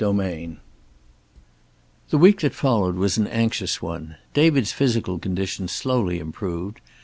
XIII 0.03 0.57
The 2.09 2.17
week 2.17 2.39
that 2.39 2.55
followed 2.55 2.95
was 2.95 3.19
an 3.19 3.27
anxious 3.27 3.83
one. 3.83 4.15
David's 4.33 4.71
physical 4.71 5.19
condition 5.19 5.67
slowly 5.67 6.17
improved. 6.17 6.81